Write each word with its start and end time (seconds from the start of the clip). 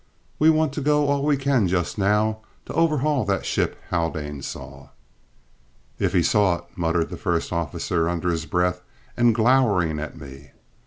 "We 0.39 0.49
want 0.49 0.73
to 0.73 0.81
go 0.81 1.09
all 1.09 1.23
we 1.23 1.37
can 1.37 1.67
just 1.67 1.99
now, 1.99 2.39
to 2.65 2.73
overhaul 2.73 3.23
that 3.25 3.45
ship 3.45 3.79
Haldane 3.91 4.41
saw." 4.41 4.89
"If 5.99 6.13
he 6.13 6.23
saw 6.23 6.55
it," 6.55 6.63
muttered 6.75 7.11
the 7.11 7.17
first 7.17 7.53
officer, 7.53 8.09
under 8.09 8.31
his 8.31 8.47
breath 8.47 8.81
and 9.15 9.35
glowering 9.35 9.99
at 9.99 10.19
me. 10.19 10.53